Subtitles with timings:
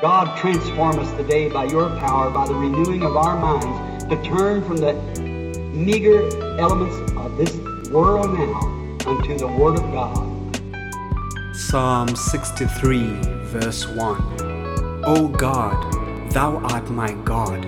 [0.00, 4.64] God, transform us today by your power, by the renewing of our minds, to turn
[4.64, 4.94] from the
[5.74, 6.26] meager
[6.58, 7.54] elements of this
[7.90, 8.60] world now
[9.06, 11.54] unto the Word of God.
[11.54, 13.18] Psalm 63,
[13.52, 15.76] verse 1 O God,
[16.30, 17.62] thou art my God.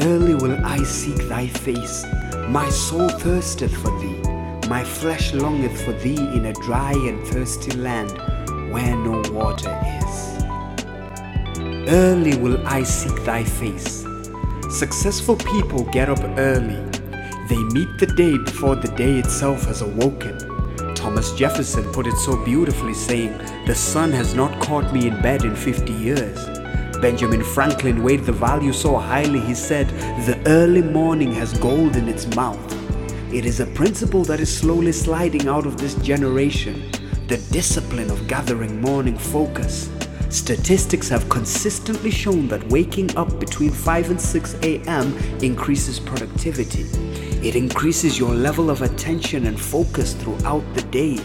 [0.00, 2.04] Early will I seek thy face.
[2.48, 4.20] My soul thirsteth for thee.
[4.68, 8.10] My flesh longeth for thee in a dry and thirsty land
[8.72, 10.37] where no water is.
[11.90, 14.04] Early will I seek thy face.
[14.68, 16.76] Successful people get up early.
[17.48, 20.36] They meet the day before the day itself has awoken.
[20.94, 25.44] Thomas Jefferson put it so beautifully, saying, The sun has not caught me in bed
[25.44, 26.46] in 50 years.
[27.00, 29.88] Benjamin Franklin weighed the value so highly, he said,
[30.26, 32.60] The early morning has gold in its mouth.
[33.32, 36.90] It is a principle that is slowly sliding out of this generation
[37.28, 39.88] the discipline of gathering morning focus.
[40.30, 45.16] Statistics have consistently shown that waking up between 5 and 6 a.m.
[45.42, 46.82] increases productivity.
[47.46, 51.18] It increases your level of attention and focus throughout the day.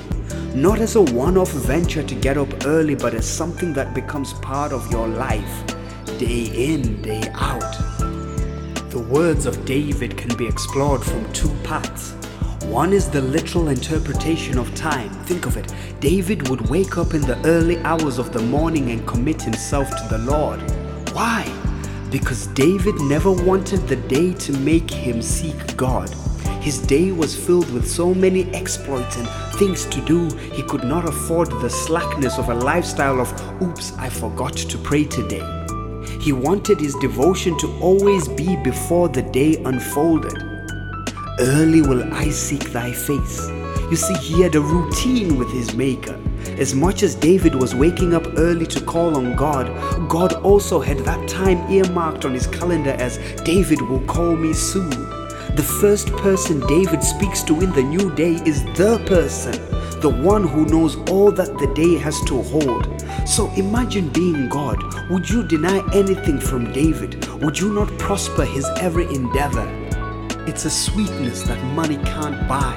[0.55, 4.33] Not as a one off venture to get up early, but as something that becomes
[4.36, 5.66] part of your life,
[6.17, 7.59] day in, day out.
[8.89, 12.16] The words of David can be explored from two paths.
[12.66, 15.09] One is the literal interpretation of time.
[15.25, 15.73] Think of it.
[16.00, 20.08] David would wake up in the early hours of the morning and commit himself to
[20.09, 20.59] the Lord.
[21.11, 21.45] Why?
[22.09, 26.09] Because David never wanted the day to make him seek God.
[26.61, 29.28] His day was filled with so many exploits and
[29.59, 34.09] things to do, he could not afford the slackness of a lifestyle of, oops, I
[34.09, 35.44] forgot to pray today.
[36.22, 40.53] He wanted his devotion to always be before the day unfolded.
[41.39, 43.50] Early will I seek thy face.
[43.89, 46.20] You see, he had a routine with his Maker.
[46.59, 49.67] As much as David was waking up early to call on God,
[50.08, 54.92] God also had that time earmarked on his calendar as David will call me soon.
[55.56, 59.53] The first person David speaks to in the new day is the person,
[60.02, 62.88] the one who knows all that the day has to hold.
[63.28, 64.78] So imagine being God.
[65.09, 67.25] Would you deny anything from David?
[67.41, 69.82] Would you not prosper his every endeavor?
[70.46, 72.76] It's a sweetness that money can't buy.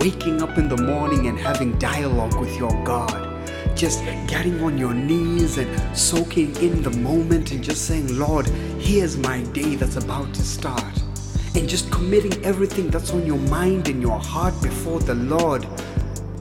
[0.00, 3.48] Waking up in the morning and having dialogue with your God.
[3.76, 8.48] Just getting on your knees and soaking in the moment and just saying, Lord,
[8.80, 10.82] here's my day that's about to start.
[11.54, 15.64] And just committing everything that's on your mind and your heart before the Lord.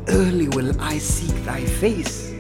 [0.08, 2.34] Early will I seek thy face.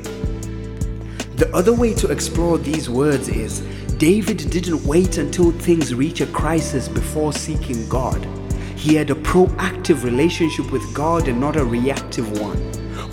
[1.35, 3.61] The other way to explore these words is
[3.97, 8.27] David didn't wait until things reach a crisis before seeking God.
[8.75, 12.57] He had a proactive relationship with God and not a reactive one.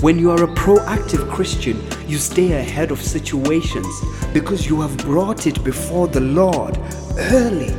[0.01, 3.87] When you are a proactive Christian, you stay ahead of situations
[4.33, 6.77] because you have brought it before the Lord
[7.17, 7.73] early.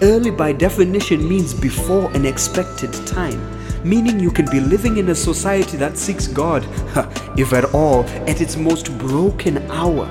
[0.00, 3.40] Early, by definition, means before an expected time,
[3.82, 6.64] meaning you can be living in a society that seeks God,
[7.36, 10.06] if at all, at its most broken hour.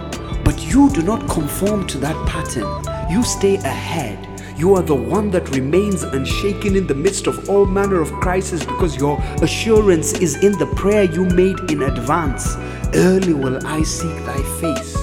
[0.51, 2.67] But you do not conform to that pattern.
[3.09, 4.28] You stay ahead.
[4.57, 8.59] You are the one that remains unshaken in the midst of all manner of crisis
[8.66, 12.57] because your assurance is in the prayer you made in advance.
[12.94, 14.94] Early will I seek thy face.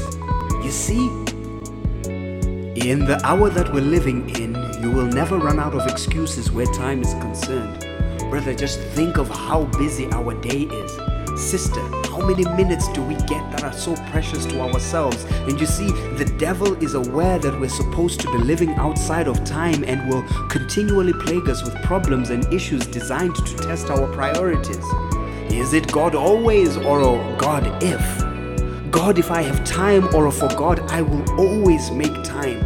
[0.62, 1.06] You see,
[2.76, 6.66] in the hour that we're living in, you will never run out of excuses where
[6.74, 7.86] time is concerned.
[8.28, 10.92] Brother, just think of how busy our day is.
[11.40, 15.24] Sister, how many minutes do we get that are so precious to ourselves?
[15.48, 19.44] And you see, the devil is aware that we're supposed to be living outside of
[19.44, 24.84] time and will continually plague us with problems and issues designed to test our priorities.
[25.52, 27.00] Is it God always or
[27.36, 28.90] God if?
[28.90, 32.62] God, if I have time, or for God, I will always make time.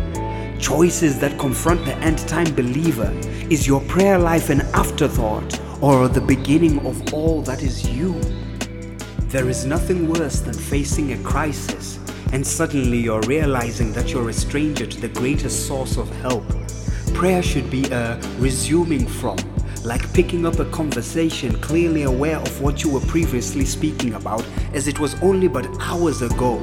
[0.60, 3.10] Choices that confront the end time believer.
[3.50, 8.14] Is your prayer life an afterthought or the beginning of all that is you?
[9.32, 11.98] There is nothing worse than facing a crisis
[12.32, 16.45] and suddenly you're realizing that you're a stranger to the greatest source of help.
[17.15, 19.39] Prayer should be a resuming from,
[19.84, 24.86] like picking up a conversation clearly aware of what you were previously speaking about, as
[24.86, 26.59] it was only but hours ago.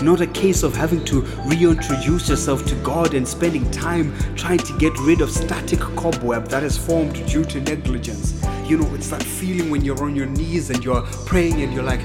[0.00, 4.78] Not a case of having to reintroduce yourself to God and spending time trying to
[4.78, 8.40] get rid of static cobweb that has formed due to negligence.
[8.66, 11.84] You know, it's that feeling when you're on your knees and you're praying and you're
[11.84, 12.00] like,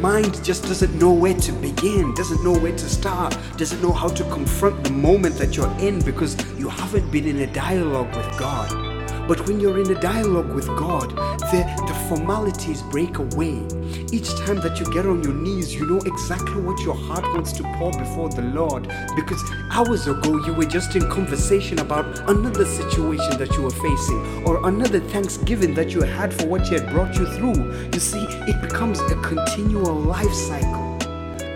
[0.00, 4.08] mind just doesn't know where to begin, doesn't know where to start, doesn't know how
[4.08, 8.38] to confront the moment that you're in because you haven't been in a dialogue with
[8.38, 8.89] God.
[9.30, 11.10] But when you're in a dialogue with God,
[11.52, 13.64] the, the formalities break away.
[14.10, 17.52] Each time that you get on your knees, you know exactly what your heart wants
[17.52, 18.92] to pour before the Lord.
[19.14, 19.40] Because
[19.70, 24.66] hours ago, you were just in conversation about another situation that you were facing or
[24.66, 27.88] another thanksgiving that you had for what He had brought you through.
[27.94, 30.98] You see, it becomes a continual life cycle.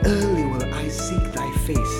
[0.04, 1.96] Early will I seek thy face.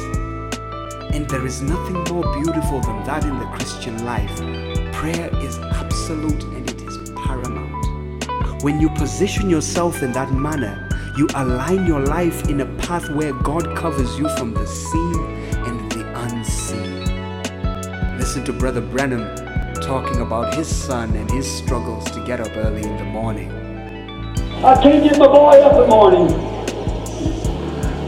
[1.13, 4.84] And there is nothing more beautiful than that in the Christian life.
[5.05, 8.63] Prayer is absolute and it is paramount.
[8.63, 13.35] When you position yourself in that manner, you align your life in a path where
[13.35, 15.21] God covers you from the seen
[15.67, 17.05] and the unseen.
[18.17, 19.27] Listen to Brother Branham
[19.83, 23.51] talking about his son and his struggles to get up early in the morning.
[24.65, 26.31] I can't get my boy up in the morning.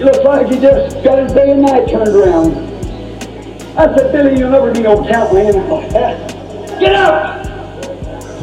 [0.01, 2.57] It looks like he just got his day and night turned around.
[3.77, 5.05] I said, Billy, you'll never be no
[6.79, 7.43] Get up!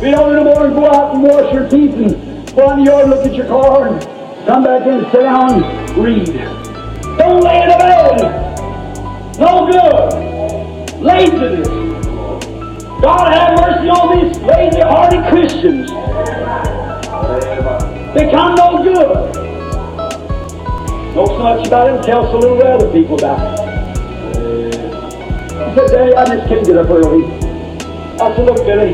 [0.01, 2.91] Be out in the morning, go out and wash your teeth and go in the
[2.91, 4.01] yard, look at your car, and
[4.47, 6.25] come back in and sit down and read.
[7.17, 8.19] Don't lay in the bed.
[9.39, 10.99] No good.
[10.99, 11.67] Laziness.
[13.01, 15.91] God have mercy on these lazy-hearted Christians.
[18.13, 19.35] Become no good.
[21.15, 23.63] Know so much about it and tell so little other people about it.
[25.53, 27.42] He said, Daddy, I just can't get up early.
[28.21, 28.93] I said, look, Billy,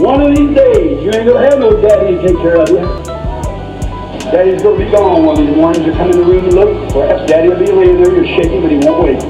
[0.00, 2.78] one of these days you ain't gonna have no daddy to take care of you.
[4.30, 5.84] Daddy's gonna be gone one of these mornings.
[5.84, 8.62] You come in the room and look, perhaps daddy will be laying there, you're shaking,
[8.62, 9.22] but he won't wake.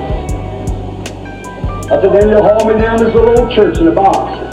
[1.89, 4.45] I said, then you'll haul me down this little old church in a box.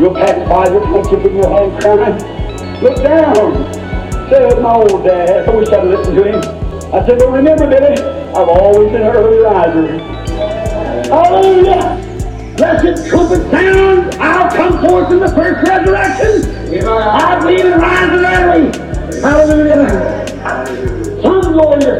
[0.00, 2.16] You'll pass by the place in your hand crying.
[2.80, 3.52] Look down.
[4.30, 5.46] Say, that's my old dad.
[5.46, 6.40] I wish I'd listened to him.
[6.94, 8.00] I said, but remember, Billy,
[8.32, 9.98] I've always been an early riser.
[11.10, 12.07] Hallelujah!
[12.58, 16.88] Blessed trumpet sound, I'll come forth in the first resurrection.
[16.88, 19.20] I believe in rising early.
[19.20, 20.26] Hallelujah.
[21.22, 21.40] Some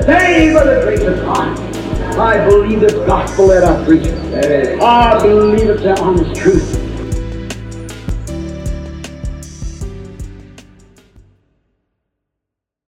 [0.05, 1.56] day, by the grace of God.
[2.19, 4.08] I believe this gospel that I preach.
[4.82, 6.88] I believe it's the honest truth.